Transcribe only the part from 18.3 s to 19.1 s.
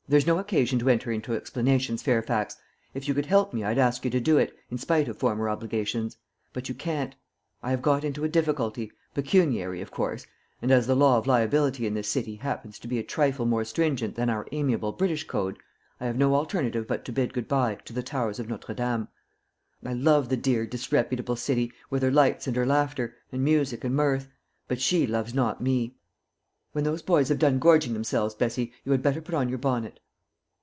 of Notre Dame.